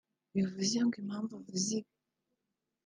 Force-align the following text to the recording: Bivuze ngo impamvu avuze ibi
Bivuze 0.33 0.77
ngo 0.85 0.95
impamvu 1.03 1.31
avuze 1.39 1.69
ibi 1.79 1.91